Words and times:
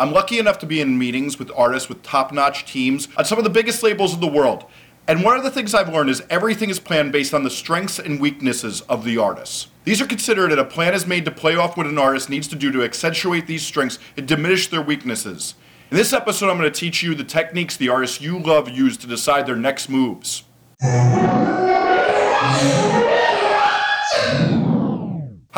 I'm 0.00 0.12
lucky 0.12 0.38
enough 0.38 0.60
to 0.60 0.66
be 0.66 0.80
in 0.80 0.96
meetings 0.96 1.40
with 1.40 1.50
artists 1.56 1.88
with 1.88 2.04
top 2.04 2.30
notch 2.32 2.64
teams 2.64 3.08
on 3.16 3.24
some 3.24 3.36
of 3.36 3.42
the 3.42 3.50
biggest 3.50 3.82
labels 3.82 4.14
in 4.14 4.20
the 4.20 4.28
world. 4.28 4.64
And 5.08 5.24
one 5.24 5.36
of 5.36 5.42
the 5.42 5.50
things 5.50 5.74
I've 5.74 5.92
learned 5.92 6.10
is 6.10 6.22
everything 6.30 6.70
is 6.70 6.78
planned 6.78 7.10
based 7.10 7.34
on 7.34 7.42
the 7.42 7.50
strengths 7.50 7.98
and 7.98 8.20
weaknesses 8.20 8.82
of 8.82 9.04
the 9.04 9.18
artists. 9.18 9.68
These 9.84 10.00
are 10.00 10.06
considered 10.06 10.52
and 10.52 10.60
a 10.60 10.64
plan 10.64 10.94
is 10.94 11.06
made 11.06 11.24
to 11.24 11.32
play 11.32 11.56
off 11.56 11.76
what 11.76 11.86
an 11.86 11.98
artist 11.98 12.30
needs 12.30 12.46
to 12.48 12.56
do 12.56 12.70
to 12.70 12.84
accentuate 12.84 13.48
these 13.48 13.62
strengths 13.62 13.98
and 14.16 14.28
diminish 14.28 14.68
their 14.68 14.82
weaknesses. 14.82 15.54
In 15.90 15.96
this 15.96 16.12
episode, 16.12 16.50
I'm 16.50 16.58
going 16.58 16.70
to 16.70 16.78
teach 16.78 17.02
you 17.02 17.16
the 17.16 17.24
techniques 17.24 17.76
the 17.76 17.88
artists 17.88 18.20
you 18.20 18.38
love 18.38 18.68
use 18.68 18.96
to 18.98 19.06
decide 19.08 19.46
their 19.46 19.56
next 19.56 19.88
moves. 19.88 20.44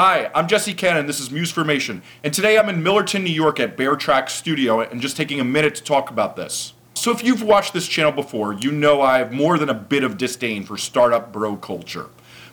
Hi, 0.02 0.30
I'm 0.34 0.48
Jesse 0.48 0.72
Cannon. 0.72 1.06
This 1.06 1.20
is 1.20 1.28
Musformation, 1.28 2.00
and 2.24 2.32
today 2.32 2.58
I'm 2.58 2.70
in 2.70 2.82
Millerton, 2.82 3.22
New 3.22 3.28
York 3.34 3.60
at 3.60 3.76
Bear 3.76 3.96
Track 3.96 4.30
Studio 4.30 4.80
and 4.80 4.98
just 4.98 5.14
taking 5.14 5.40
a 5.40 5.44
minute 5.44 5.74
to 5.74 5.82
talk 5.82 6.08
about 6.08 6.36
this. 6.36 6.72
So, 6.94 7.10
if 7.10 7.22
you've 7.22 7.42
watched 7.42 7.74
this 7.74 7.86
channel 7.86 8.10
before, 8.10 8.54
you 8.54 8.72
know 8.72 9.02
I 9.02 9.18
have 9.18 9.30
more 9.30 9.58
than 9.58 9.68
a 9.68 9.74
bit 9.74 10.02
of 10.02 10.16
disdain 10.16 10.64
for 10.64 10.78
startup 10.78 11.34
bro 11.34 11.54
culture. 11.54 12.06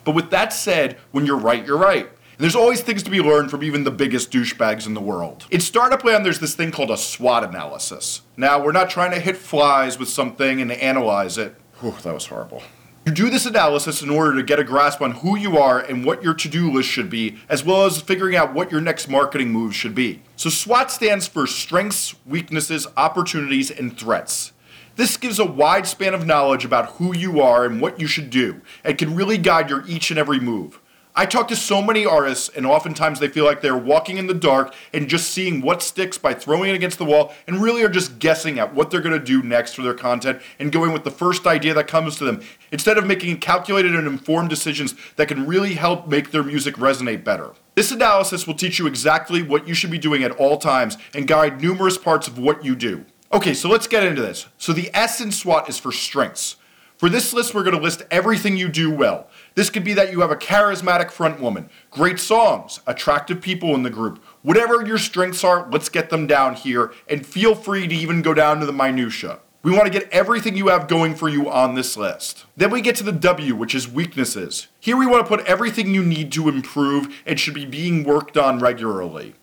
But 0.04 0.14
with 0.14 0.28
that 0.28 0.52
said, 0.52 0.98
when 1.10 1.24
you're 1.24 1.38
right, 1.38 1.66
you're 1.66 1.78
right. 1.78 2.04
And 2.04 2.38
there's 2.38 2.54
always 2.54 2.82
things 2.82 3.02
to 3.04 3.10
be 3.10 3.22
learned 3.22 3.50
from 3.50 3.64
even 3.64 3.84
the 3.84 3.90
biggest 3.90 4.30
douchebags 4.30 4.86
in 4.86 4.92
the 4.92 5.00
world. 5.00 5.46
In 5.50 5.62
startup 5.62 6.04
land, 6.04 6.26
there's 6.26 6.40
this 6.40 6.54
thing 6.54 6.70
called 6.70 6.90
a 6.90 6.98
SWOT 6.98 7.44
analysis. 7.44 8.20
Now, 8.36 8.62
we're 8.62 8.72
not 8.72 8.90
trying 8.90 9.12
to 9.12 9.20
hit 9.20 9.38
flies 9.38 9.98
with 9.98 10.10
something 10.10 10.60
and 10.60 10.70
analyze 10.70 11.38
it. 11.38 11.54
Whew, 11.80 11.94
that 12.02 12.12
was 12.12 12.26
horrible. 12.26 12.62
You 13.08 13.14
do 13.14 13.30
this 13.30 13.46
analysis 13.46 14.02
in 14.02 14.10
order 14.10 14.36
to 14.36 14.42
get 14.42 14.58
a 14.58 14.64
grasp 14.64 15.00
on 15.00 15.12
who 15.12 15.34
you 15.34 15.56
are 15.56 15.80
and 15.80 16.04
what 16.04 16.22
your 16.22 16.34
to 16.34 16.46
do 16.46 16.70
list 16.70 16.90
should 16.90 17.08
be, 17.08 17.38
as 17.48 17.64
well 17.64 17.86
as 17.86 18.02
figuring 18.02 18.36
out 18.36 18.52
what 18.52 18.70
your 18.70 18.82
next 18.82 19.08
marketing 19.08 19.48
move 19.48 19.74
should 19.74 19.94
be. 19.94 20.20
So, 20.36 20.50
SWOT 20.50 20.90
stands 20.90 21.26
for 21.26 21.46
Strengths, 21.46 22.14
Weaknesses, 22.26 22.86
Opportunities, 22.98 23.70
and 23.70 23.98
Threats. 23.98 24.52
This 24.96 25.16
gives 25.16 25.38
a 25.38 25.46
wide 25.46 25.86
span 25.86 26.12
of 26.12 26.26
knowledge 26.26 26.66
about 26.66 26.96
who 26.96 27.16
you 27.16 27.40
are 27.40 27.64
and 27.64 27.80
what 27.80 27.98
you 27.98 28.06
should 28.06 28.28
do, 28.28 28.60
and 28.84 28.98
can 28.98 29.14
really 29.14 29.38
guide 29.38 29.70
your 29.70 29.86
each 29.86 30.10
and 30.10 30.18
every 30.18 30.38
move. 30.38 30.78
I 31.18 31.26
talk 31.26 31.48
to 31.48 31.56
so 31.56 31.82
many 31.82 32.06
artists, 32.06 32.48
and 32.48 32.64
oftentimes 32.64 33.18
they 33.18 33.26
feel 33.26 33.44
like 33.44 33.60
they're 33.60 33.76
walking 33.76 34.18
in 34.18 34.28
the 34.28 34.34
dark 34.34 34.72
and 34.92 35.08
just 35.08 35.32
seeing 35.32 35.60
what 35.62 35.82
sticks 35.82 36.16
by 36.16 36.32
throwing 36.32 36.70
it 36.70 36.76
against 36.76 36.96
the 36.96 37.04
wall, 37.04 37.34
and 37.48 37.60
really 37.60 37.82
are 37.82 37.88
just 37.88 38.20
guessing 38.20 38.60
at 38.60 38.72
what 38.72 38.92
they're 38.92 39.00
going 39.00 39.18
to 39.18 39.24
do 39.24 39.42
next 39.42 39.74
for 39.74 39.82
their 39.82 39.94
content 39.94 40.40
and 40.60 40.70
going 40.70 40.92
with 40.92 41.02
the 41.02 41.10
first 41.10 41.44
idea 41.44 41.74
that 41.74 41.88
comes 41.88 42.14
to 42.18 42.24
them, 42.24 42.40
instead 42.70 42.96
of 42.96 43.04
making 43.04 43.36
calculated 43.38 43.96
and 43.96 44.06
informed 44.06 44.48
decisions 44.48 44.94
that 45.16 45.26
can 45.26 45.44
really 45.44 45.74
help 45.74 46.06
make 46.06 46.30
their 46.30 46.44
music 46.44 46.76
resonate 46.76 47.24
better. 47.24 47.50
This 47.74 47.90
analysis 47.90 48.46
will 48.46 48.54
teach 48.54 48.78
you 48.78 48.86
exactly 48.86 49.42
what 49.42 49.66
you 49.66 49.74
should 49.74 49.90
be 49.90 49.98
doing 49.98 50.22
at 50.22 50.30
all 50.30 50.56
times 50.56 50.96
and 51.14 51.26
guide 51.26 51.60
numerous 51.60 51.98
parts 51.98 52.28
of 52.28 52.38
what 52.38 52.64
you 52.64 52.76
do. 52.76 53.04
Okay, 53.32 53.54
so 53.54 53.68
let's 53.68 53.88
get 53.88 54.04
into 54.04 54.22
this. 54.22 54.46
So 54.56 54.72
the 54.72 54.88
S 54.94 55.20
in 55.20 55.32
SWOT 55.32 55.68
is 55.68 55.80
for 55.80 55.90
strengths. 55.90 56.54
For 56.96 57.08
this 57.08 57.32
list, 57.32 57.54
we're 57.54 57.62
going 57.62 57.76
to 57.76 57.82
list 57.82 58.02
everything 58.10 58.56
you 58.56 58.68
do 58.68 58.90
well. 58.90 59.27
This 59.58 59.70
could 59.70 59.82
be 59.82 59.94
that 59.94 60.12
you 60.12 60.20
have 60.20 60.30
a 60.30 60.36
charismatic 60.36 61.10
front 61.10 61.40
woman, 61.40 61.68
great 61.90 62.20
songs, 62.20 62.78
attractive 62.86 63.40
people 63.40 63.74
in 63.74 63.82
the 63.82 63.90
group. 63.90 64.22
Whatever 64.42 64.86
your 64.86 64.98
strengths 64.98 65.42
are, 65.42 65.68
let's 65.72 65.88
get 65.88 66.10
them 66.10 66.28
down 66.28 66.54
here, 66.54 66.92
and 67.08 67.26
feel 67.26 67.56
free 67.56 67.88
to 67.88 67.94
even 67.96 68.22
go 68.22 68.32
down 68.32 68.60
to 68.60 68.66
the 68.66 68.72
minutia. 68.72 69.40
We 69.64 69.72
want 69.72 69.86
to 69.86 69.90
get 69.90 70.08
everything 70.12 70.56
you 70.56 70.68
have 70.68 70.86
going 70.86 71.16
for 71.16 71.28
you 71.28 71.50
on 71.50 71.74
this 71.74 71.96
list. 71.96 72.44
Then 72.56 72.70
we 72.70 72.80
get 72.80 72.94
to 72.98 73.02
the 73.02 73.10
W, 73.10 73.56
which 73.56 73.74
is 73.74 73.88
weaknesses. 73.88 74.68
Here 74.78 74.96
we 74.96 75.06
want 75.06 75.26
to 75.26 75.28
put 75.28 75.44
everything 75.44 75.92
you 75.92 76.04
need 76.04 76.30
to 76.34 76.48
improve 76.48 77.12
and 77.26 77.40
should 77.40 77.54
be 77.54 77.66
being 77.66 78.04
worked 78.04 78.36
on 78.36 78.60
regularly. 78.60 79.34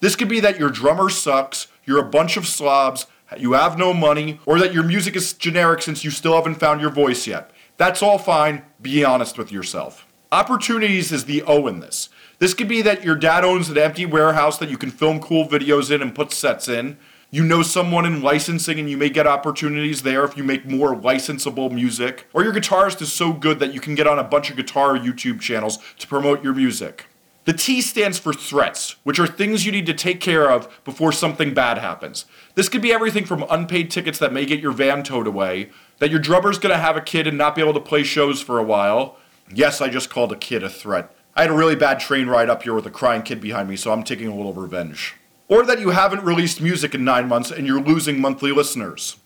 This 0.00 0.16
could 0.16 0.28
be 0.28 0.40
that 0.40 0.58
your 0.58 0.68
drummer 0.68 1.08
sucks, 1.08 1.68
you're 1.86 1.98
a 1.98 2.10
bunch 2.10 2.36
of 2.36 2.46
slobs, 2.46 3.06
you 3.38 3.54
have 3.54 3.78
no 3.78 3.94
money, 3.94 4.38
or 4.44 4.58
that 4.58 4.74
your 4.74 4.84
music 4.84 5.16
is 5.16 5.32
generic 5.32 5.80
since 5.80 6.04
you 6.04 6.10
still 6.10 6.34
haven't 6.34 6.56
found 6.56 6.82
your 6.82 6.90
voice 6.90 7.26
yet. 7.26 7.50
That's 7.82 8.00
all 8.00 8.16
fine. 8.16 8.62
Be 8.80 9.04
honest 9.04 9.36
with 9.36 9.50
yourself. 9.50 10.06
Opportunities 10.30 11.10
is 11.10 11.24
the 11.24 11.42
O 11.42 11.66
in 11.66 11.80
this. 11.80 12.10
This 12.38 12.54
could 12.54 12.68
be 12.68 12.80
that 12.80 13.02
your 13.02 13.16
dad 13.16 13.44
owns 13.44 13.68
an 13.68 13.76
empty 13.76 14.06
warehouse 14.06 14.56
that 14.58 14.70
you 14.70 14.78
can 14.78 14.92
film 14.92 15.18
cool 15.18 15.48
videos 15.48 15.90
in 15.90 16.00
and 16.00 16.14
put 16.14 16.30
sets 16.30 16.68
in. 16.68 16.96
You 17.32 17.42
know 17.42 17.62
someone 17.62 18.06
in 18.06 18.22
licensing 18.22 18.78
and 18.78 18.88
you 18.88 18.96
may 18.96 19.10
get 19.10 19.26
opportunities 19.26 20.02
there 20.02 20.22
if 20.22 20.36
you 20.36 20.44
make 20.44 20.64
more 20.64 20.94
licensable 20.94 21.72
music. 21.72 22.28
Or 22.32 22.44
your 22.44 22.52
guitarist 22.52 23.02
is 23.02 23.12
so 23.12 23.32
good 23.32 23.58
that 23.58 23.74
you 23.74 23.80
can 23.80 23.96
get 23.96 24.06
on 24.06 24.20
a 24.20 24.22
bunch 24.22 24.48
of 24.48 24.54
guitar 24.54 24.96
YouTube 24.96 25.40
channels 25.40 25.80
to 25.98 26.06
promote 26.06 26.44
your 26.44 26.54
music. 26.54 27.06
The 27.44 27.52
T 27.52 27.80
stands 27.80 28.20
for 28.20 28.32
threats, 28.32 28.94
which 29.02 29.18
are 29.18 29.26
things 29.26 29.66
you 29.66 29.72
need 29.72 29.86
to 29.86 29.94
take 29.94 30.20
care 30.20 30.48
of 30.48 30.68
before 30.84 31.10
something 31.10 31.52
bad 31.52 31.78
happens. 31.78 32.24
This 32.54 32.68
could 32.68 32.82
be 32.82 32.92
everything 32.92 33.24
from 33.24 33.44
unpaid 33.50 33.90
tickets 33.90 34.20
that 34.20 34.32
may 34.32 34.46
get 34.46 34.60
your 34.60 34.70
van 34.70 35.02
towed 35.02 35.26
away, 35.26 35.70
that 35.98 36.10
your 36.10 36.20
drummer's 36.20 36.60
gonna 36.60 36.78
have 36.78 36.96
a 36.96 37.00
kid 37.00 37.26
and 37.26 37.36
not 37.36 37.56
be 37.56 37.60
able 37.60 37.74
to 37.74 37.80
play 37.80 38.04
shows 38.04 38.40
for 38.40 38.60
a 38.60 38.64
while. 38.64 39.16
Yes, 39.52 39.80
I 39.80 39.88
just 39.88 40.08
called 40.08 40.30
a 40.30 40.36
kid 40.36 40.62
a 40.62 40.70
threat. 40.70 41.12
I 41.34 41.42
had 41.42 41.50
a 41.50 41.54
really 41.54 41.74
bad 41.74 41.98
train 41.98 42.28
ride 42.28 42.48
up 42.48 42.62
here 42.62 42.74
with 42.74 42.86
a 42.86 42.90
crying 42.90 43.22
kid 43.22 43.40
behind 43.40 43.68
me, 43.68 43.74
so 43.74 43.92
I'm 43.92 44.04
taking 44.04 44.28
a 44.28 44.36
little 44.36 44.52
revenge. 44.52 45.16
Or 45.48 45.64
that 45.64 45.80
you 45.80 45.90
haven't 45.90 46.22
released 46.22 46.60
music 46.60 46.94
in 46.94 47.04
nine 47.04 47.26
months 47.26 47.50
and 47.50 47.66
you're 47.66 47.80
losing 47.82 48.20
monthly 48.20 48.52
listeners. 48.52 49.16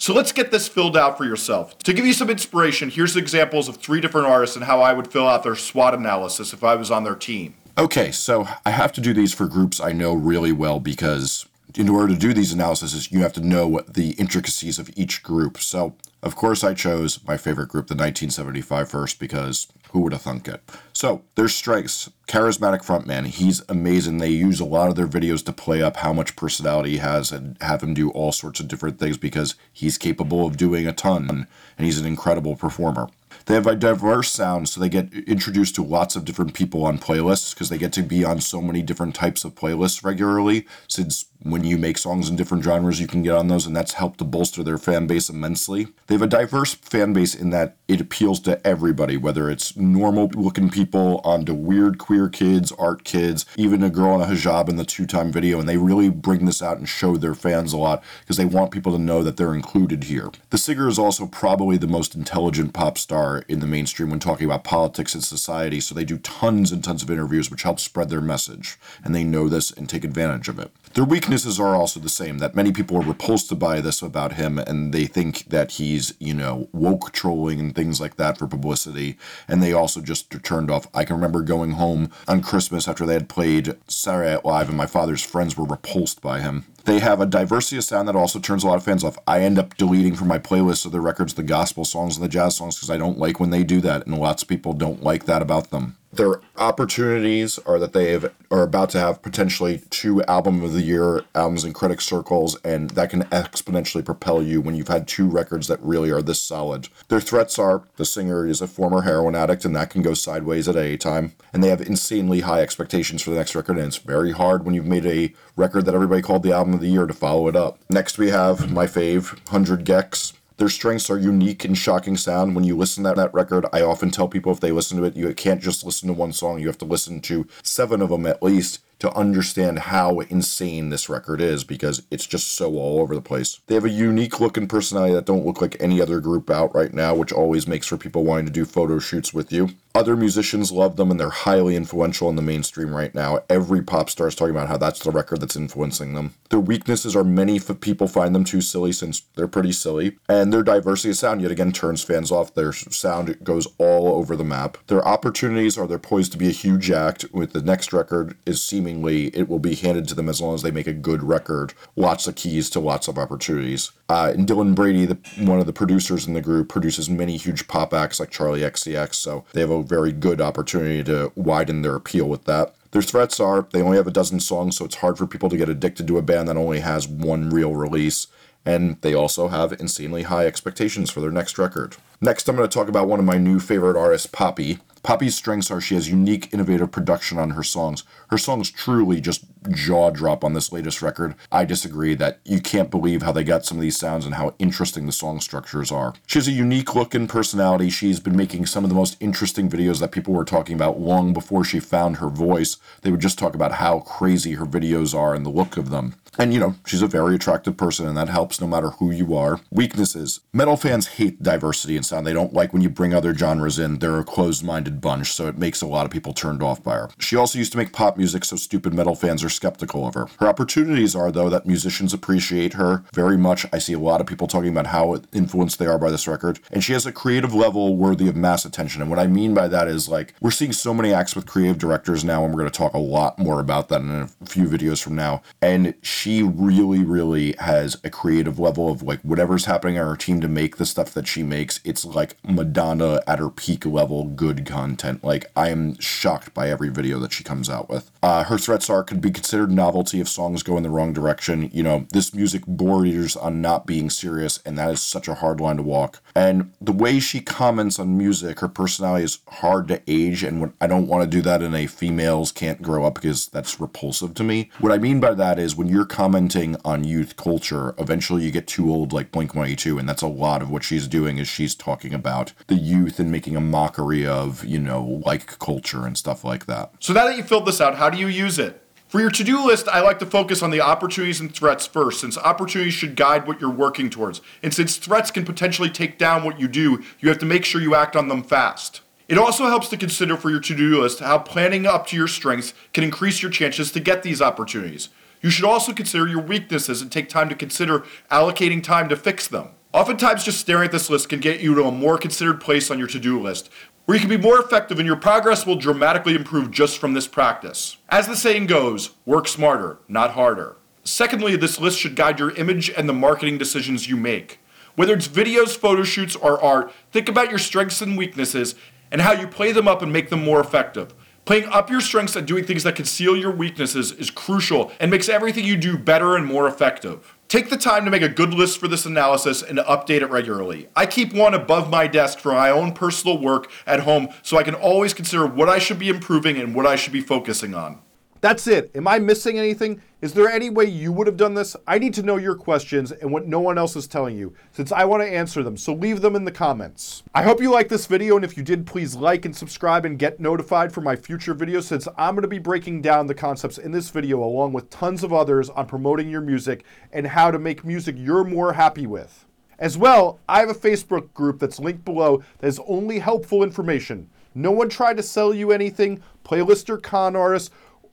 So 0.00 0.14
let's 0.14 0.32
get 0.32 0.50
this 0.50 0.66
filled 0.66 0.96
out 0.96 1.18
for 1.18 1.26
yourself. 1.26 1.76
To 1.80 1.92
give 1.92 2.06
you 2.06 2.14
some 2.14 2.30
inspiration, 2.30 2.88
here's 2.88 3.16
examples 3.16 3.68
of 3.68 3.76
three 3.76 4.00
different 4.00 4.28
artists 4.28 4.56
and 4.56 4.64
how 4.64 4.80
I 4.80 4.94
would 4.94 5.12
fill 5.12 5.28
out 5.28 5.42
their 5.42 5.54
SWOT 5.54 5.92
analysis 5.92 6.54
if 6.54 6.64
I 6.64 6.74
was 6.74 6.90
on 6.90 7.04
their 7.04 7.14
team. 7.14 7.52
Okay, 7.76 8.10
so 8.10 8.48
I 8.64 8.70
have 8.70 8.94
to 8.94 9.02
do 9.02 9.12
these 9.12 9.34
for 9.34 9.46
groups 9.46 9.78
I 9.78 9.92
know 9.92 10.14
really 10.14 10.52
well 10.52 10.80
because 10.80 11.46
in 11.76 11.90
order 11.90 12.14
to 12.14 12.18
do 12.18 12.32
these 12.32 12.50
analyses, 12.50 13.12
you 13.12 13.20
have 13.20 13.34
to 13.34 13.42
know 13.42 13.82
the 13.86 14.12
intricacies 14.12 14.78
of 14.78 14.90
each 14.96 15.22
group. 15.22 15.58
So, 15.58 15.94
of 16.22 16.34
course, 16.34 16.64
I 16.64 16.72
chose 16.72 17.20
my 17.26 17.36
favorite 17.36 17.68
group, 17.68 17.88
the 17.88 17.94
1975 17.94 18.88
first, 18.88 19.18
because 19.18 19.68
who 19.92 20.00
would 20.00 20.12
have 20.12 20.22
thunk 20.22 20.48
it? 20.48 20.62
So, 20.92 21.22
there's 21.34 21.54
strengths 21.54 22.10
charismatic 22.30 22.84
frontman. 22.84 23.26
He's 23.26 23.60
amazing. 23.68 24.18
They 24.18 24.28
use 24.28 24.60
a 24.60 24.64
lot 24.64 24.88
of 24.88 24.94
their 24.94 25.08
videos 25.08 25.44
to 25.46 25.52
play 25.52 25.82
up 25.82 25.96
how 25.96 26.12
much 26.12 26.36
personality 26.36 26.90
he 26.90 26.98
has 26.98 27.32
and 27.32 27.56
have 27.60 27.82
him 27.82 27.92
do 27.92 28.10
all 28.10 28.30
sorts 28.30 28.60
of 28.60 28.68
different 28.68 29.00
things 29.00 29.16
because 29.16 29.56
he's 29.72 29.98
capable 29.98 30.46
of 30.46 30.56
doing 30.56 30.86
a 30.86 30.92
ton 30.92 31.48
and 31.76 31.86
he's 31.86 31.98
an 31.98 32.06
incredible 32.06 32.54
performer. 32.54 33.08
They 33.46 33.54
have 33.54 33.66
a 33.66 33.74
diverse 33.74 34.30
sound, 34.30 34.68
so 34.68 34.80
they 34.80 34.88
get 34.88 35.12
introduced 35.12 35.74
to 35.74 35.82
lots 35.82 36.14
of 36.14 36.24
different 36.24 36.54
people 36.54 36.84
on 36.84 36.98
playlists 36.98 37.52
because 37.52 37.68
they 37.68 37.78
get 37.78 37.92
to 37.94 38.02
be 38.02 38.24
on 38.24 38.40
so 38.40 38.60
many 38.60 38.82
different 38.82 39.14
types 39.14 39.44
of 39.44 39.56
playlists 39.56 40.04
regularly. 40.04 40.66
Since 40.86 41.26
when 41.42 41.64
you 41.64 41.78
make 41.78 41.98
songs 41.98 42.28
in 42.28 42.36
different 42.36 42.62
genres, 42.62 43.00
you 43.00 43.06
can 43.08 43.22
get 43.22 43.34
on 43.34 43.48
those, 43.48 43.66
and 43.66 43.74
that's 43.74 43.94
helped 43.94 44.18
to 44.18 44.24
bolster 44.24 44.62
their 44.62 44.78
fan 44.78 45.06
base 45.06 45.28
immensely. 45.28 45.88
They 46.06 46.14
have 46.14 46.22
a 46.22 46.28
diverse 46.28 46.74
fan 46.74 47.12
base 47.12 47.34
in 47.34 47.50
that 47.50 47.79
it 47.90 48.00
appeals 48.00 48.38
to 48.38 48.64
everybody, 48.64 49.16
whether 49.16 49.50
it's 49.50 49.76
normal 49.76 50.28
looking 50.28 50.70
people 50.70 51.20
onto 51.24 51.52
weird 51.52 51.98
queer 51.98 52.28
kids, 52.28 52.70
art 52.78 53.02
kids, 53.02 53.44
even 53.56 53.82
a 53.82 53.90
girl 53.90 54.14
in 54.14 54.20
a 54.20 54.32
hijab 54.32 54.68
in 54.68 54.76
the 54.76 54.84
two 54.84 55.06
time 55.06 55.32
video, 55.32 55.58
and 55.58 55.68
they 55.68 55.76
really 55.76 56.08
bring 56.08 56.46
this 56.46 56.62
out 56.62 56.78
and 56.78 56.88
show 56.88 57.16
their 57.16 57.34
fans 57.34 57.72
a 57.72 57.76
lot 57.76 58.04
because 58.20 58.36
they 58.36 58.44
want 58.44 58.70
people 58.70 58.92
to 58.92 58.98
know 58.98 59.24
that 59.24 59.36
they're 59.36 59.54
included 59.54 60.04
here. 60.04 60.30
The 60.50 60.58
singer 60.58 60.86
is 60.86 61.00
also 61.00 61.26
probably 61.26 61.76
the 61.76 61.88
most 61.88 62.14
intelligent 62.14 62.74
pop 62.74 62.96
star 62.96 63.42
in 63.48 63.58
the 63.58 63.66
mainstream 63.66 64.10
when 64.10 64.20
talking 64.20 64.46
about 64.46 64.62
politics 64.62 65.14
and 65.14 65.24
society, 65.24 65.80
so 65.80 65.92
they 65.92 66.04
do 66.04 66.18
tons 66.18 66.70
and 66.70 66.84
tons 66.84 67.02
of 67.02 67.10
interviews 67.10 67.50
which 67.50 67.64
help 67.64 67.80
spread 67.80 68.08
their 68.08 68.20
message, 68.20 68.78
and 69.02 69.16
they 69.16 69.24
know 69.24 69.48
this 69.48 69.72
and 69.72 69.88
take 69.88 70.04
advantage 70.04 70.48
of 70.48 70.60
it. 70.60 70.70
Their 70.94 71.04
weaknesses 71.04 71.60
are 71.60 71.76
also 71.76 72.00
the 72.00 72.08
same, 72.08 72.38
that 72.38 72.56
many 72.56 72.72
people 72.72 72.96
are 72.96 73.06
repulsed 73.06 73.56
by 73.60 73.80
this 73.80 74.02
about 74.02 74.32
him, 74.32 74.58
and 74.58 74.92
they 74.92 75.06
think 75.06 75.44
that 75.48 75.72
he's, 75.72 76.14
you 76.18 76.34
know, 76.34 76.68
woke 76.72 77.12
trolling 77.12 77.60
and 77.60 77.74
things 77.74 78.00
like 78.00 78.16
that 78.16 78.36
for 78.36 78.48
publicity, 78.48 79.16
and 79.46 79.62
they 79.62 79.72
also 79.72 80.00
just 80.00 80.30
turned 80.42 80.68
off. 80.68 80.88
I 80.92 81.04
can 81.04 81.14
remember 81.14 81.42
going 81.42 81.72
home 81.72 82.10
on 82.26 82.42
Christmas 82.42 82.88
after 82.88 83.06
they 83.06 83.14
had 83.14 83.28
played 83.28 83.76
Saturday 83.86 84.34
Night 84.34 84.44
Live, 84.44 84.68
and 84.68 84.76
my 84.76 84.86
father's 84.86 85.22
friends 85.22 85.56
were 85.56 85.64
repulsed 85.64 86.20
by 86.20 86.40
him. 86.40 86.64
They 86.84 87.00
have 87.00 87.20
a 87.20 87.26
diversity 87.26 87.76
of 87.76 87.84
sound 87.84 88.08
that 88.08 88.16
also 88.16 88.38
turns 88.38 88.64
a 88.64 88.66
lot 88.66 88.76
of 88.76 88.84
fans 88.84 89.04
off. 89.04 89.18
I 89.26 89.40
end 89.40 89.58
up 89.58 89.76
deleting 89.76 90.14
from 90.14 90.28
my 90.28 90.38
playlist 90.38 90.86
of 90.86 90.92
the 90.92 91.00
records 91.00 91.34
the 91.34 91.42
gospel 91.42 91.84
songs 91.84 92.16
and 92.16 92.24
the 92.24 92.28
jazz 92.28 92.56
songs 92.56 92.76
because 92.76 92.90
I 92.90 92.96
don't 92.96 93.18
like 93.18 93.40
when 93.40 93.50
they 93.50 93.64
do 93.64 93.80
that, 93.82 94.06
and 94.06 94.18
lots 94.18 94.42
of 94.42 94.48
people 94.48 94.72
don't 94.72 95.02
like 95.02 95.26
that 95.26 95.42
about 95.42 95.70
them. 95.70 95.96
Their 96.12 96.40
opportunities 96.56 97.60
are 97.60 97.78
that 97.78 97.92
they 97.92 98.10
have, 98.10 98.32
are 98.50 98.62
about 98.62 98.90
to 98.90 98.98
have 98.98 99.22
potentially 99.22 99.82
two 99.90 100.24
album 100.24 100.60
of 100.64 100.72
the 100.72 100.82
year 100.82 101.22
albums 101.36 101.64
in 101.64 101.72
critic 101.72 102.00
circles, 102.00 102.58
and 102.64 102.90
that 102.90 103.10
can 103.10 103.22
exponentially 103.24 104.04
propel 104.04 104.42
you 104.42 104.60
when 104.60 104.74
you've 104.74 104.88
had 104.88 105.06
two 105.06 105.28
records 105.28 105.68
that 105.68 105.80
really 105.80 106.10
are 106.10 106.20
this 106.20 106.42
solid. 106.42 106.88
Their 107.08 107.20
threats 107.20 107.60
are 107.60 107.84
the 107.94 108.04
singer 108.04 108.44
is 108.44 108.60
a 108.60 108.66
former 108.66 109.02
heroin 109.02 109.36
addict, 109.36 109.64
and 109.64 109.76
that 109.76 109.90
can 109.90 110.02
go 110.02 110.14
sideways 110.14 110.68
at 110.68 110.74
any 110.74 110.96
time, 110.96 111.32
and 111.52 111.62
they 111.62 111.68
have 111.68 111.80
insanely 111.80 112.40
high 112.40 112.60
expectations 112.60 113.22
for 113.22 113.30
the 113.30 113.36
next 113.36 113.54
record, 113.54 113.76
and 113.76 113.86
it's 113.86 113.98
very 113.98 114.32
hard 114.32 114.64
when 114.64 114.74
you've 114.74 114.86
made 114.86 115.06
a 115.06 115.32
record 115.54 115.84
that 115.84 115.94
everybody 115.94 116.22
called 116.22 116.42
the 116.42 116.52
album 116.52 116.69
of 116.74 116.80
the 116.80 116.88
year 116.88 117.06
to 117.06 117.14
follow 117.14 117.48
it 117.48 117.56
up. 117.56 117.78
Next, 117.88 118.18
we 118.18 118.30
have 118.30 118.72
my 118.72 118.86
fave, 118.86 119.32
100 119.50 119.84
gecs. 119.84 120.32
Their 120.56 120.68
strengths 120.68 121.08
are 121.08 121.18
unique 121.18 121.64
and 121.64 121.76
shocking 121.76 122.16
sound. 122.16 122.54
When 122.54 122.64
you 122.64 122.76
listen 122.76 123.04
to 123.04 123.14
that 123.14 123.32
record, 123.32 123.64
I 123.72 123.80
often 123.80 124.10
tell 124.10 124.28
people 124.28 124.52
if 124.52 124.60
they 124.60 124.72
listen 124.72 124.98
to 124.98 125.04
it, 125.04 125.16
you 125.16 125.32
can't 125.34 125.62
just 125.62 125.84
listen 125.84 126.08
to 126.08 126.12
one 126.12 126.32
song. 126.32 126.58
You 126.58 126.66
have 126.66 126.78
to 126.78 126.84
listen 126.84 127.20
to 127.22 127.46
seven 127.62 128.02
of 128.02 128.10
them 128.10 128.26
at 128.26 128.42
least 128.42 128.80
to 129.00 129.12
understand 129.14 129.80
how 129.80 130.20
insane 130.20 130.90
this 130.90 131.08
record 131.08 131.40
is 131.40 131.64
because 131.64 132.02
it's 132.10 132.26
just 132.26 132.52
so 132.52 132.76
all 132.76 133.00
over 133.00 133.14
the 133.14 133.20
place. 133.20 133.60
They 133.66 133.74
have 133.74 133.84
a 133.84 133.90
unique 133.90 134.40
look 134.40 134.56
and 134.56 134.68
personality 134.68 135.14
that 135.14 135.26
don't 135.26 135.44
look 135.44 135.60
like 135.60 135.76
any 135.80 136.00
other 136.00 136.20
group 136.20 136.50
out 136.50 136.74
right 136.74 136.92
now, 136.94 137.14
which 137.14 137.32
always 137.32 137.66
makes 137.66 137.86
for 137.86 137.96
people 137.96 138.24
wanting 138.24 138.46
to 138.46 138.52
do 138.52 138.64
photo 138.64 138.98
shoots 138.98 139.34
with 139.34 139.52
you. 139.52 139.70
Other 139.92 140.16
musicians 140.16 140.70
love 140.70 140.94
them 140.94 141.10
and 141.10 141.18
they're 141.18 141.30
highly 141.30 141.74
influential 141.74 142.28
in 142.28 142.36
the 142.36 142.42
mainstream 142.42 142.94
right 142.94 143.12
now. 143.12 143.40
Every 143.50 143.82
pop 143.82 144.08
star 144.08 144.28
is 144.28 144.36
talking 144.36 144.54
about 144.54 144.68
how 144.68 144.76
that's 144.76 145.00
the 145.00 145.10
record 145.10 145.40
that's 145.40 145.56
influencing 145.56 146.14
them. 146.14 146.34
Their 146.50 146.60
weaknesses 146.60 147.16
are 147.16 147.24
many 147.24 147.56
f- 147.56 147.80
people 147.80 148.06
find 148.06 148.32
them 148.32 148.44
too 148.44 148.60
silly 148.60 148.92
since 148.92 149.22
they're 149.34 149.48
pretty 149.48 149.72
silly, 149.72 150.16
and 150.28 150.52
their 150.52 150.62
diversity 150.62 151.10
of 151.10 151.16
sound 151.16 151.42
yet 151.42 151.50
again 151.50 151.72
turns 151.72 152.04
fans 152.04 152.30
off. 152.30 152.54
Their 152.54 152.72
sound 152.72 153.42
goes 153.42 153.66
all 153.78 154.14
over 154.14 154.36
the 154.36 154.44
map. 154.44 154.78
Their 154.86 155.06
opportunities 155.06 155.76
are 155.76 155.88
they're 155.88 155.98
poised 155.98 156.32
to 156.32 156.38
be 156.38 156.48
a 156.48 156.52
huge 156.52 156.90
act. 156.90 157.24
With 157.32 157.52
the 157.52 157.62
next 157.62 157.92
record 157.92 158.36
is 158.46 158.62
seemingly 158.90 159.28
it 159.28 159.48
will 159.48 159.58
be 159.58 159.74
handed 159.74 160.08
to 160.08 160.14
them 160.14 160.28
as 160.28 160.40
long 160.40 160.54
as 160.54 160.62
they 160.62 160.70
make 160.70 160.86
a 160.86 160.92
good 160.92 161.22
record. 161.22 161.72
Lots 161.96 162.26
of 162.26 162.34
keys 162.34 162.68
to 162.70 162.80
lots 162.80 163.06
of 163.08 163.18
opportunities. 163.18 163.92
Uh, 164.08 164.32
and 164.34 164.48
Dylan 164.48 164.74
Brady, 164.74 165.06
the, 165.06 165.18
one 165.38 165.60
of 165.60 165.66
the 165.66 165.72
producers 165.72 166.26
in 166.26 166.34
the 166.34 166.40
group, 166.40 166.68
produces 166.68 167.08
many 167.08 167.36
huge 167.36 167.68
pop 167.68 167.94
acts 167.94 168.18
like 168.18 168.30
Charli 168.30 168.68
XCX, 168.68 169.14
so 169.14 169.44
they 169.52 169.60
have 169.60 169.70
a 169.70 169.82
very 169.82 170.12
good 170.12 170.40
opportunity 170.40 171.04
to 171.04 171.30
widen 171.36 171.82
their 171.82 171.94
appeal 171.94 172.28
with 172.28 172.44
that. 172.44 172.74
Their 172.90 173.02
threats 173.02 173.38
are 173.38 173.68
they 173.72 173.82
only 173.82 173.96
have 173.96 174.08
a 174.08 174.12
dozen 174.12 174.40
songs, 174.40 174.76
so 174.76 174.84
it's 174.84 174.96
hard 174.96 175.16
for 175.16 175.26
people 175.26 175.48
to 175.48 175.56
get 175.56 175.68
addicted 175.68 176.08
to 176.08 176.18
a 176.18 176.22
band 176.22 176.48
that 176.48 176.56
only 176.56 176.80
has 176.80 177.06
one 177.06 177.50
real 177.50 177.76
release. 177.76 178.26
And 178.66 179.00
they 179.00 179.14
also 179.14 179.48
have 179.48 179.72
insanely 179.72 180.24
high 180.24 180.46
expectations 180.46 181.08
for 181.08 181.20
their 181.20 181.30
next 181.30 181.56
record. 181.56 181.96
Next, 182.20 182.46
I'm 182.48 182.56
going 182.56 182.68
to 182.68 182.74
talk 182.74 182.88
about 182.88 183.08
one 183.08 183.18
of 183.18 183.24
my 183.24 183.38
new 183.38 183.58
favorite 183.58 183.96
artists, 183.96 184.26
Poppy. 184.26 184.80
Poppy's 185.02 185.34
strengths 185.34 185.70
are 185.70 185.80
she 185.80 185.94
has 185.94 186.08
unique, 186.10 186.52
innovative 186.52 186.90
production 186.90 187.38
on 187.38 187.50
her 187.50 187.62
songs. 187.62 188.04
Her 188.28 188.38
songs 188.38 188.70
truly 188.70 189.20
just 189.20 189.44
jaw 189.70 190.10
drop 190.10 190.44
on 190.44 190.52
this 190.52 190.72
latest 190.72 191.02
record. 191.02 191.34
I 191.50 191.64
disagree 191.64 192.14
that 192.14 192.40
you 192.44 192.60
can't 192.60 192.90
believe 192.90 193.22
how 193.22 193.32
they 193.32 193.44
got 193.44 193.64
some 193.64 193.78
of 193.78 193.82
these 193.82 193.98
sounds 193.98 194.26
and 194.26 194.34
how 194.34 194.54
interesting 194.58 195.06
the 195.06 195.12
song 195.12 195.40
structures 195.40 195.90
are. 195.90 196.14
She 196.26 196.38
has 196.38 196.48
a 196.48 196.52
unique 196.52 196.94
look 196.94 197.14
and 197.14 197.28
personality. 197.28 197.90
She's 197.90 198.20
been 198.20 198.36
making 198.36 198.66
some 198.66 198.84
of 198.84 198.90
the 198.90 198.96
most 198.96 199.16
interesting 199.20 199.70
videos 199.70 200.00
that 200.00 200.12
people 200.12 200.34
were 200.34 200.44
talking 200.44 200.74
about 200.74 201.00
long 201.00 201.32
before 201.32 201.64
she 201.64 201.80
found 201.80 202.16
her 202.16 202.28
voice. 202.28 202.76
They 203.02 203.10
would 203.10 203.20
just 203.20 203.38
talk 203.38 203.54
about 203.54 203.72
how 203.72 204.00
crazy 204.00 204.54
her 204.54 204.66
videos 204.66 205.14
are 205.14 205.34
and 205.34 205.44
the 205.44 205.50
look 205.50 205.76
of 205.76 205.90
them. 205.90 206.14
And 206.38 206.54
you 206.54 206.60
know, 206.60 206.76
she's 206.86 207.02
a 207.02 207.06
very 207.06 207.34
attractive 207.34 207.76
person, 207.76 208.06
and 208.06 208.16
that 208.16 208.28
helps 208.28 208.60
no 208.60 208.66
matter 208.66 208.90
who 208.90 209.10
you 209.10 209.34
are. 209.34 209.60
Weaknesses 209.70 210.40
Metal 210.52 210.76
fans 210.76 211.06
hate 211.08 211.42
diversity 211.42 211.96
in 211.96 212.02
sound. 212.02 212.26
They 212.26 212.32
don't 212.32 212.52
like 212.52 212.72
when 212.72 212.82
you 212.82 212.88
bring 212.88 213.12
other 213.12 213.34
genres 213.34 213.78
in. 213.78 213.98
They're 213.98 214.18
a 214.18 214.24
closed 214.24 214.64
minded 214.64 214.89
bunch, 214.98 215.32
so 215.32 215.46
it 215.46 215.58
makes 215.58 215.82
a 215.82 215.86
lot 215.86 216.06
of 216.06 216.10
people 216.10 216.32
turned 216.32 216.62
off 216.62 216.82
by 216.82 216.94
her. 216.94 217.10
She 217.18 217.36
also 217.36 217.58
used 217.58 217.72
to 217.72 217.78
make 217.78 217.92
pop 217.92 218.16
music, 218.16 218.44
so 218.44 218.56
stupid 218.56 218.94
metal 218.94 219.14
fans 219.14 219.44
are 219.44 219.48
skeptical 219.48 220.06
of 220.06 220.14
her. 220.14 220.26
Her 220.38 220.48
opportunities 220.48 221.14
are, 221.14 221.30
though, 221.30 221.48
that 221.50 221.66
musicians 221.66 222.12
appreciate 222.12 222.74
her 222.74 223.04
very 223.14 223.36
much. 223.36 223.66
I 223.72 223.78
see 223.78 223.92
a 223.92 223.98
lot 223.98 224.20
of 224.20 224.26
people 224.26 224.46
talking 224.46 224.70
about 224.70 224.88
how 224.88 225.20
influenced 225.32 225.78
they 225.78 225.86
are 225.86 225.98
by 225.98 226.10
this 226.10 226.26
record, 226.26 226.60
and 226.70 226.82
she 226.82 226.92
has 226.92 227.06
a 227.06 227.12
creative 227.12 227.54
level 227.54 227.96
worthy 227.96 228.28
of 228.28 228.36
mass 228.36 228.64
attention. 228.64 229.02
And 229.02 229.10
what 229.10 229.18
I 229.18 229.26
mean 229.26 229.54
by 229.54 229.68
that 229.68 229.88
is 229.88 230.08
like, 230.08 230.34
we're 230.40 230.50
seeing 230.50 230.72
so 230.72 230.94
many 230.94 231.12
acts 231.12 231.36
with 231.36 231.46
creative 231.46 231.78
directors 231.78 232.24
now, 232.24 232.44
and 232.44 232.52
we're 232.52 232.60
going 232.60 232.70
to 232.70 232.78
talk 232.78 232.94
a 232.94 232.98
lot 232.98 233.38
more 233.38 233.60
about 233.60 233.88
that 233.88 234.00
in 234.00 234.10
a 234.10 234.28
few 234.46 234.66
videos 234.66 235.02
from 235.02 235.14
now. 235.14 235.42
And 235.60 235.94
she 236.02 236.42
really, 236.42 237.04
really 237.04 237.54
has 237.58 237.96
a 238.04 238.10
creative 238.10 238.58
level 238.58 238.90
of 238.90 239.02
like 239.02 239.20
whatever's 239.20 239.66
happening 239.66 239.98
on 239.98 240.06
her 240.06 240.16
team 240.16 240.40
to 240.40 240.48
make 240.48 240.76
the 240.76 240.86
stuff 240.86 241.12
that 241.14 241.26
she 241.26 241.42
makes. 241.42 241.80
It's 241.84 242.04
like 242.04 242.36
Madonna 242.44 243.20
at 243.26 243.38
her 243.38 243.50
peak 243.50 243.84
level 243.84 244.24
good 244.24 244.64
content. 244.80 245.22
Like 245.22 245.50
I 245.54 245.68
am 245.68 245.98
shocked 245.98 246.54
by 246.54 246.70
every 246.70 246.88
video 246.88 247.18
that 247.20 247.32
she 247.32 247.44
comes 247.44 247.68
out 247.68 247.88
with. 247.88 248.10
Uh, 248.22 248.44
her 248.44 248.58
threats 248.58 248.88
are 248.88 249.02
could 249.02 249.20
be 249.20 249.30
considered 249.30 249.70
novelty 249.70 250.20
if 250.20 250.28
songs 250.28 250.62
go 250.62 250.76
in 250.76 250.82
the 250.82 250.90
wrong 250.90 251.12
direction. 251.12 251.70
You 251.72 251.82
know, 251.82 252.06
this 252.12 252.34
music 252.34 252.66
borders 252.66 253.36
on 253.36 253.60
not 253.60 253.86
being 253.86 254.10
serious, 254.10 254.58
and 254.64 254.78
that 254.78 254.90
is 254.90 255.02
such 255.02 255.28
a 255.28 255.34
hard 255.34 255.60
line 255.60 255.76
to 255.76 255.82
walk. 255.82 256.22
And 256.34 256.72
the 256.80 256.92
way 256.92 257.20
she 257.20 257.40
comments 257.40 257.98
on 257.98 258.16
music, 258.16 258.60
her 258.60 258.68
personality 258.68 259.24
is 259.24 259.38
hard 259.48 259.88
to 259.88 260.00
age, 260.06 260.42
and 260.42 260.60
when, 260.60 260.72
I 260.80 260.86
don't 260.86 261.08
want 261.08 261.24
to 261.24 261.36
do 261.36 261.42
that 261.42 261.62
in 261.62 261.74
a 261.74 261.86
females 261.86 262.52
can't 262.52 262.82
grow 262.82 263.04
up 263.04 263.14
because 263.14 263.48
that's 263.48 263.80
repulsive 263.80 264.34
to 264.34 264.44
me. 264.44 264.70
What 264.78 264.92
I 264.92 264.98
mean 264.98 265.20
by 265.20 265.34
that 265.34 265.58
is 265.58 265.76
when 265.76 265.88
you're 265.88 266.06
commenting 266.06 266.76
on 266.84 267.04
youth 267.04 267.36
culture, 267.36 267.94
eventually 267.98 268.44
you 268.44 268.50
get 268.50 268.66
too 268.66 268.90
old 268.90 269.12
like 269.12 269.32
Blink 269.32 269.54
182, 269.54 269.98
and 269.98 270.08
that's 270.08 270.22
a 270.22 270.26
lot 270.26 270.62
of 270.62 270.70
what 270.70 270.84
she's 270.84 271.06
doing 271.06 271.38
is 271.38 271.48
she's 271.48 271.74
talking 271.74 272.14
about 272.14 272.52
the 272.66 272.74
youth 272.74 273.18
and 273.18 273.30
making 273.30 273.56
a 273.56 273.60
mockery 273.60 274.26
of, 274.26 274.64
you 274.70 274.78
know, 274.78 275.20
like 275.26 275.58
culture 275.58 276.06
and 276.06 276.16
stuff 276.16 276.44
like 276.44 276.66
that. 276.66 276.92
So 277.00 277.12
now 277.12 277.26
that 277.26 277.36
you 277.36 277.42
filled 277.42 277.66
this 277.66 277.80
out, 277.80 277.96
how 277.96 278.08
do 278.08 278.16
you 278.16 278.28
use 278.28 278.56
it? 278.56 278.80
For 279.08 279.20
your 279.20 279.30
to 279.30 279.42
do 279.42 279.66
list, 279.66 279.88
I 279.88 280.00
like 280.00 280.20
to 280.20 280.26
focus 280.26 280.62
on 280.62 280.70
the 280.70 280.80
opportunities 280.80 281.40
and 281.40 281.52
threats 281.52 281.84
first, 281.84 282.20
since 282.20 282.38
opportunities 282.38 282.94
should 282.94 283.16
guide 283.16 283.48
what 283.48 283.60
you're 283.60 283.68
working 283.68 284.08
towards. 284.08 284.40
And 284.62 284.72
since 284.72 284.96
threats 284.96 285.32
can 285.32 285.44
potentially 285.44 285.90
take 285.90 286.16
down 286.16 286.44
what 286.44 286.60
you 286.60 286.68
do, 286.68 287.02
you 287.18 287.28
have 287.28 287.38
to 287.38 287.46
make 287.46 287.64
sure 287.64 287.80
you 287.80 287.96
act 287.96 288.14
on 288.14 288.28
them 288.28 288.44
fast. 288.44 289.00
It 289.26 289.38
also 289.38 289.66
helps 289.66 289.88
to 289.88 289.96
consider 289.96 290.36
for 290.36 290.50
your 290.50 290.60
to 290.60 290.76
do 290.76 291.02
list 291.02 291.18
how 291.18 291.38
planning 291.38 291.84
up 291.84 292.06
to 292.06 292.16
your 292.16 292.28
strengths 292.28 292.72
can 292.92 293.02
increase 293.02 293.42
your 293.42 293.50
chances 293.50 293.90
to 293.90 293.98
get 293.98 294.22
these 294.22 294.40
opportunities. 294.40 295.08
You 295.42 295.50
should 295.50 295.64
also 295.64 295.92
consider 295.92 296.28
your 296.28 296.42
weaknesses 296.42 297.02
and 297.02 297.10
take 297.10 297.28
time 297.28 297.48
to 297.48 297.56
consider 297.56 298.04
allocating 298.30 298.84
time 298.84 299.08
to 299.08 299.16
fix 299.16 299.48
them. 299.48 299.70
Oftentimes, 299.92 300.44
just 300.44 300.60
staring 300.60 300.84
at 300.84 300.92
this 300.92 301.10
list 301.10 301.28
can 301.28 301.40
get 301.40 301.60
you 301.60 301.74
to 301.74 301.82
a 301.82 301.90
more 301.90 302.16
considered 302.16 302.60
place 302.60 302.92
on 302.92 302.98
your 303.00 303.08
to 303.08 303.18
do 303.18 303.40
list, 303.40 303.70
where 304.04 304.16
you 304.16 304.20
can 304.20 304.28
be 304.28 304.36
more 304.36 304.58
effective 304.58 304.98
and 304.98 305.06
your 305.06 305.16
progress 305.16 305.64
will 305.66 305.76
dramatically 305.76 306.34
improve 306.34 306.70
just 306.70 306.98
from 306.98 307.14
this 307.14 307.28
practice. 307.28 307.96
As 308.08 308.26
the 308.26 308.36
saying 308.36 308.66
goes, 308.66 309.10
work 309.24 309.46
smarter, 309.46 309.98
not 310.08 310.32
harder. 310.32 310.76
Secondly, 311.04 311.56
this 311.56 311.80
list 311.80 311.98
should 311.98 312.16
guide 312.16 312.38
your 312.38 312.50
image 312.56 312.90
and 312.90 313.08
the 313.08 313.12
marketing 313.12 313.58
decisions 313.58 314.08
you 314.08 314.16
make. 314.16 314.60
Whether 314.96 315.14
it's 315.14 315.28
videos, 315.28 315.76
photo 315.76 316.02
shoots, 316.02 316.36
or 316.36 316.62
art, 316.62 316.92
think 317.12 317.28
about 317.28 317.50
your 317.50 317.58
strengths 317.58 318.02
and 318.02 318.18
weaknesses 318.18 318.74
and 319.10 319.20
how 319.20 319.32
you 319.32 319.46
play 319.46 319.72
them 319.72 319.88
up 319.88 320.02
and 320.02 320.12
make 320.12 320.30
them 320.30 320.44
more 320.44 320.60
effective. 320.60 321.14
Playing 321.44 321.66
up 321.66 321.90
your 321.90 322.00
strengths 322.00 322.36
and 322.36 322.46
doing 322.46 322.64
things 322.64 322.84
that 322.84 322.94
conceal 322.94 323.36
your 323.36 323.50
weaknesses 323.50 324.12
is 324.12 324.30
crucial 324.30 324.92
and 325.00 325.10
makes 325.10 325.28
everything 325.28 325.64
you 325.64 325.76
do 325.76 325.98
better 325.98 326.36
and 326.36 326.46
more 326.46 326.68
effective. 326.68 327.36
Take 327.48 327.70
the 327.70 327.76
time 327.76 328.04
to 328.04 328.10
make 328.10 328.22
a 328.22 328.28
good 328.28 328.54
list 328.54 328.78
for 328.78 328.86
this 328.86 329.06
analysis 329.06 329.60
and 329.60 329.78
update 329.78 330.20
it 330.20 330.26
regularly. 330.26 330.88
I 330.94 331.06
keep 331.06 331.32
one 331.32 331.52
above 331.52 331.90
my 331.90 332.06
desk 332.06 332.38
for 332.38 332.52
my 332.52 332.70
own 332.70 332.92
personal 332.92 333.38
work 333.38 333.68
at 333.86 334.00
home 334.00 334.28
so 334.42 334.56
I 334.56 334.62
can 334.62 334.76
always 334.76 335.12
consider 335.12 335.46
what 335.46 335.68
I 335.68 335.80
should 335.80 335.98
be 335.98 336.08
improving 336.08 336.58
and 336.58 336.74
what 336.74 336.86
I 336.86 336.94
should 336.94 337.12
be 337.12 337.20
focusing 337.20 337.74
on. 337.74 337.98
That's 338.40 338.66
it. 338.66 338.90
Am 338.94 339.06
I 339.06 339.18
missing 339.18 339.58
anything? 339.58 340.00
Is 340.22 340.32
there 340.32 340.48
any 340.48 340.70
way 340.70 340.86
you 340.86 341.12
would 341.12 341.26
have 341.26 341.36
done 341.36 341.52
this? 341.52 341.76
I 341.86 341.98
need 341.98 342.14
to 342.14 342.22
know 342.22 342.38
your 342.38 342.54
questions 342.54 343.12
and 343.12 343.30
what 343.30 343.46
no 343.46 343.60
one 343.60 343.76
else 343.76 343.96
is 343.96 344.06
telling 344.06 344.36
you, 344.36 344.54
since 344.72 344.92
I 344.92 345.04
want 345.04 345.22
to 345.22 345.28
answer 345.28 345.62
them, 345.62 345.76
so 345.76 345.92
leave 345.92 346.22
them 346.22 346.34
in 346.34 346.44
the 346.44 346.52
comments. 346.52 347.22
I 347.34 347.42
hope 347.42 347.60
you 347.60 347.70
liked 347.70 347.90
this 347.90 348.06
video, 348.06 348.36
and 348.36 348.44
if 348.44 348.56
you 348.56 348.62
did, 348.62 348.86
please 348.86 349.14
like 349.14 349.44
and 349.44 349.54
subscribe 349.54 350.06
and 350.06 350.18
get 350.18 350.40
notified 350.40 350.90
for 350.90 351.02
my 351.02 351.16
future 351.16 351.54
videos, 351.54 351.82
since 351.82 352.08
I'm 352.16 352.34
going 352.34 352.42
to 352.42 352.48
be 352.48 352.58
breaking 352.58 353.02
down 353.02 353.26
the 353.26 353.34
concepts 353.34 353.76
in 353.76 353.92
this 353.92 354.08
video 354.08 354.42
along 354.42 354.72
with 354.72 354.88
tons 354.88 355.22
of 355.22 355.34
others 355.34 355.68
on 355.68 355.86
promoting 355.86 356.30
your 356.30 356.40
music 356.40 356.84
and 357.12 357.26
how 357.26 357.50
to 357.50 357.58
make 357.58 357.84
music 357.84 358.16
you're 358.18 358.44
more 358.44 358.72
happy 358.72 359.06
with. 359.06 359.44
As 359.78 359.98
well, 359.98 360.38
I 360.48 360.60
have 360.60 360.70
a 360.70 360.74
Facebook 360.74 361.32
group 361.34 361.58
that's 361.58 361.80
linked 361.80 362.04
below 362.06 362.42
that 362.58 362.68
is 362.68 362.80
only 362.86 363.18
helpful 363.18 363.62
information. 363.62 364.30
No 364.54 364.70
one 364.70 364.88
tried 364.88 365.16
to 365.16 365.22
sell 365.22 365.54
you 365.54 365.72
anything, 365.72 366.22
playlist 366.44 366.90
or 366.90 366.98
con 366.98 367.36
artists, 367.36 367.70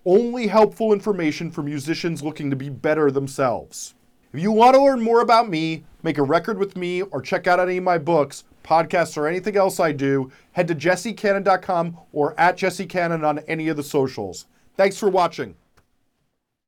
only 0.08 0.48
helpful 0.48 0.94
information 0.94 1.52
for 1.52 1.62
musicians 1.62 2.24
looking 2.24 2.50
to 2.50 2.56
be 2.56 2.70
better 2.70 3.12
themselves. 3.12 3.94
If 4.32 4.40
you 4.40 4.54
want 4.54 4.76
to 4.76 4.82
learn 4.82 5.02
more 5.02 5.20
about 5.20 5.50
me, 5.50 5.84
make 6.02 6.18
a 6.18 6.24
record 6.24 6.58
with 6.58 6.78
me, 6.78 7.02
or 7.02 7.22
check 7.22 7.46
out 7.46 7.60
any 7.60 7.78
of 7.78 7.84
my 7.84 7.98
books, 7.98 8.46
podcasts, 8.64 9.18
or 9.18 9.28
anything 9.28 9.58
else 9.58 9.82
I 9.82 9.92
do, 9.92 10.32
head 10.54 10.70
to 10.70 10.76
jessecannon.com 10.76 11.98
or 12.14 12.40
at 12.40 12.58
jessecannon 12.58 13.28
on 13.28 13.40
any 13.40 13.68
of 13.68 13.76
the 13.76 13.84
socials. 13.84 14.46
Thanks 14.78 14.98
for 14.98 15.10
watching. 15.10 15.56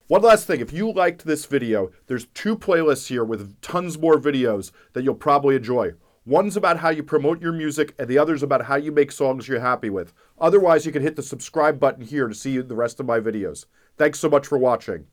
One 0.07 0.21
last 0.21 0.45
thing, 0.45 0.59
if 0.59 0.73
you 0.73 0.91
liked 0.91 1.23
this 1.23 1.45
video, 1.45 1.91
there's 2.07 2.25
two 2.33 2.57
playlists 2.57 3.07
here 3.07 3.23
with 3.23 3.61
tons 3.61 3.97
more 3.97 4.19
videos 4.19 4.71
that 4.93 5.03
you'll 5.03 5.15
probably 5.15 5.55
enjoy. 5.55 5.93
One's 6.29 6.55
about 6.55 6.77
how 6.77 6.89
you 6.89 7.01
promote 7.01 7.41
your 7.41 7.51
music, 7.51 7.95
and 7.97 8.07
the 8.07 8.19
other's 8.19 8.43
about 8.43 8.65
how 8.65 8.75
you 8.75 8.91
make 8.91 9.11
songs 9.11 9.47
you're 9.47 9.61
happy 9.61 9.89
with. 9.89 10.13
Otherwise, 10.39 10.85
you 10.85 10.91
can 10.91 11.01
hit 11.01 11.15
the 11.15 11.23
subscribe 11.23 11.79
button 11.79 12.05
here 12.05 12.27
to 12.27 12.35
see 12.35 12.59
the 12.59 12.75
rest 12.75 12.99
of 12.99 13.07
my 13.07 13.19
videos. 13.19 13.65
Thanks 13.97 14.19
so 14.19 14.29
much 14.29 14.45
for 14.45 14.59
watching. 14.59 15.07